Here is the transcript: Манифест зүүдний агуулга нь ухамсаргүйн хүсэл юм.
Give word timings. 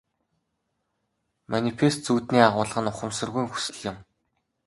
Манифест 1.51 2.01
зүүдний 2.05 2.43
агуулга 2.47 2.79
нь 2.81 2.91
ухамсаргүйн 2.93 3.47
хүсэл 3.51 3.77
юм. 3.91 3.97